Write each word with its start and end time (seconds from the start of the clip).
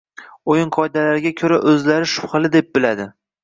Oʻyin 0.53 0.71
qoidalarida 0.77 1.33
koʻra 1.43 1.61
oʻzlari 1.75 2.11
shubhali 2.17 2.55
deb 2.61 2.77
biladi 2.79 3.11